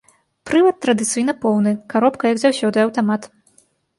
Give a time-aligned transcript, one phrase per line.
[0.49, 3.31] Прывад традыцыйна поўны, каробка, як заўсёды, аўтамат.